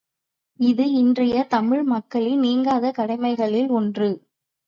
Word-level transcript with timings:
இது 0.59 0.91
இன்றைய 0.91 1.43
தமிழ் 1.49 1.83
மக்களின் 1.83 2.39
நீங்காத 2.39 2.91
கடமைகளில் 2.91 3.69
ஒன்று. 3.69 4.09